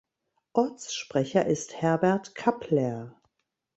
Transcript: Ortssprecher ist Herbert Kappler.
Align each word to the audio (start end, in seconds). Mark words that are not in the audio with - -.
Ortssprecher 0.53 1.45
ist 1.45 1.79
Herbert 1.83 2.33
Kappler. 2.33 3.21